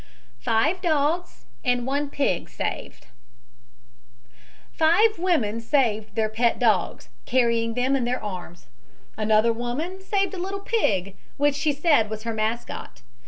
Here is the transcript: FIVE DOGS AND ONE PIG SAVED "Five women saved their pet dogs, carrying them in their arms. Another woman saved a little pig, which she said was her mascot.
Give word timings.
FIVE 0.39 0.81
DOGS 0.81 1.45
AND 1.63 1.85
ONE 1.85 2.09
PIG 2.09 2.49
SAVED 2.49 3.05
"Five 4.71 5.19
women 5.19 5.61
saved 5.61 6.15
their 6.15 6.27
pet 6.27 6.57
dogs, 6.57 7.09
carrying 7.27 7.75
them 7.75 7.95
in 7.95 8.03
their 8.03 8.17
arms. 8.23 8.65
Another 9.15 9.53
woman 9.53 10.01
saved 10.01 10.33
a 10.33 10.39
little 10.39 10.59
pig, 10.61 11.15
which 11.37 11.53
she 11.53 11.71
said 11.71 12.09
was 12.09 12.23
her 12.23 12.33
mascot. 12.33 13.03